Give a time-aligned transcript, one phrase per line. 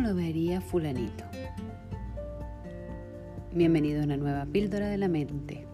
[0.00, 1.24] lo vería fulanito?
[3.54, 5.64] Bienvenido a una nueva píldora de la mente.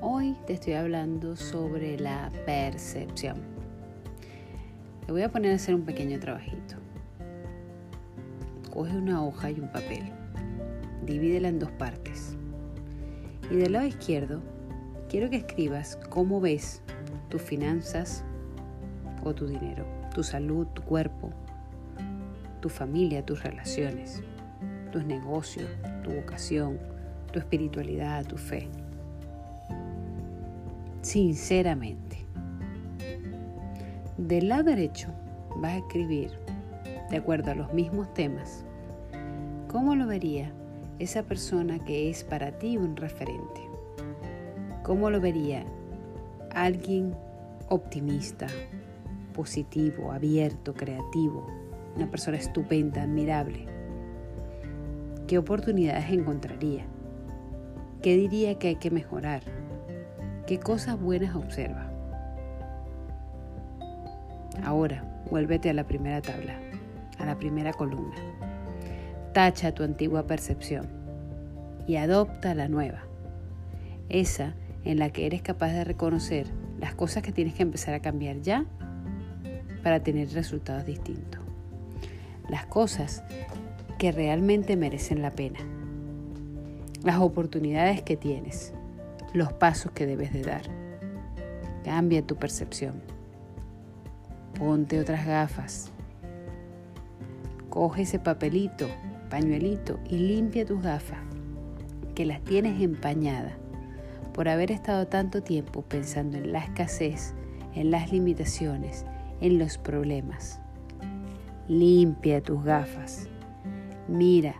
[0.00, 3.36] Hoy te estoy hablando sobre la percepción.
[5.06, 6.74] Te voy a poner a hacer un pequeño trabajito.
[8.72, 10.02] Coge una hoja y un papel.
[11.06, 12.36] Divídela en dos partes.
[13.48, 14.42] Y del lado izquierdo,
[15.08, 16.82] quiero que escribas cómo ves
[17.28, 18.24] tus finanzas
[19.22, 21.32] o tu dinero, tu salud, tu cuerpo,
[22.62, 24.22] tu familia, tus relaciones,
[24.90, 25.68] tus negocios,
[26.02, 26.78] tu vocación,
[27.30, 28.68] tu espiritualidad, tu fe.
[31.02, 32.24] Sinceramente.
[34.16, 35.08] Del lado derecho
[35.56, 36.30] vas a escribir,
[37.10, 38.64] de acuerdo a los mismos temas,
[39.68, 40.52] cómo lo vería
[40.98, 43.60] esa persona que es para ti un referente.
[44.84, 45.64] ¿Cómo lo vería
[46.50, 47.14] alguien
[47.68, 48.46] optimista,
[49.32, 51.61] positivo, abierto, creativo,
[51.96, 53.66] una persona estupenda, admirable.
[55.26, 56.84] ¿Qué oportunidades encontraría?
[58.02, 59.42] ¿Qué diría que hay que mejorar?
[60.46, 61.90] ¿Qué cosas buenas observa?
[64.64, 66.58] Ahora, vuélvete a la primera tabla,
[67.18, 68.16] a la primera columna.
[69.32, 70.86] Tacha tu antigua percepción
[71.86, 73.02] y adopta la nueva,
[74.08, 76.46] esa en la que eres capaz de reconocer
[76.80, 78.66] las cosas que tienes que empezar a cambiar ya
[79.82, 81.41] para tener resultados distintos
[82.48, 83.22] las cosas
[83.98, 85.60] que realmente merecen la pena,
[87.02, 88.72] las oportunidades que tienes,
[89.32, 90.62] los pasos que debes de dar.
[91.84, 93.02] Cambia tu percepción.
[94.58, 95.90] Ponte otras gafas.
[97.70, 98.88] Coge ese papelito,
[99.30, 101.18] pañuelito y limpia tus gafas,
[102.14, 103.54] que las tienes empañadas
[104.32, 107.34] por haber estado tanto tiempo pensando en la escasez,
[107.74, 109.04] en las limitaciones,
[109.40, 110.61] en los problemas.
[111.68, 113.28] Limpia tus gafas.
[114.08, 114.54] Mira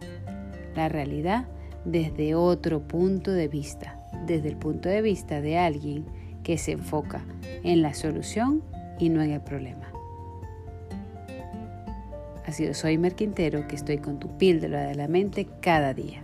[0.77, 1.46] la realidad
[1.85, 6.07] desde otro punto de vista, desde el punto de vista de alguien
[6.42, 7.24] que se enfoca
[7.63, 8.63] en la solución
[8.98, 9.90] y no en el problema.
[12.46, 16.23] Ha sido Soy Quintero que estoy con tu píldora de la mente cada día.